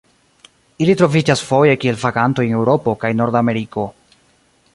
Ili 0.85 0.95
troviĝas 1.01 1.43
foje 1.49 1.75
kiel 1.83 2.01
vagantoj 2.05 2.47
en 2.49 2.57
Eŭropo 2.63 2.99
kaj 3.05 3.13
Nordameriko. 3.23 3.87